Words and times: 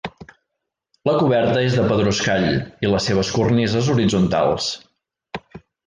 La 1.09 1.13
coberta 1.17 1.61
és 1.67 1.77
de 1.81 1.85
pedruscall 1.91 2.47
i 2.87 2.91
les 2.95 3.11
seves 3.11 3.33
cornises 3.39 3.93
horitzontals. 3.97 4.73